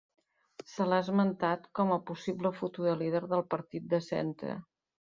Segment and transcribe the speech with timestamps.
[0.71, 4.61] Se l'ha esmentat com a possible futura líder del Partit de Centre.